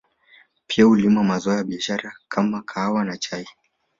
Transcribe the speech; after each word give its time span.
Pia 0.67 0.85
hulima 0.85 1.23
mazao 1.23 1.53
ya 1.57 1.63
biashara 1.63 2.13
kama 2.27 2.61
kahawa 2.61 3.05
na 3.05 3.17
chai 3.17 3.47